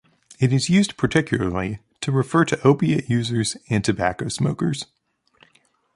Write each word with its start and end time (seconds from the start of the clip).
It 0.39 0.51
is 0.51 0.67
used 0.67 0.97
particularly 0.97 1.77
to 1.99 2.11
refer 2.11 2.43
to 2.45 2.59
opiate 2.65 3.07
users 3.07 3.55
and 3.69 3.85
tobacco 3.85 4.29
smokers. 4.29 4.87